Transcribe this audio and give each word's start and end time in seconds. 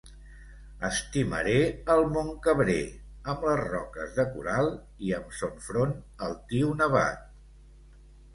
Estimaré 0.87 1.57
el 1.95 2.01
Montcabrer, 2.15 2.79
amb 3.33 3.45
les 3.49 3.61
roques 3.73 4.17
de 4.21 4.25
coral 4.33 4.71
i 5.11 5.15
amb 5.19 5.37
son 5.43 5.55
front 5.69 5.95
altiu 6.31 6.73
nevat. 6.83 7.23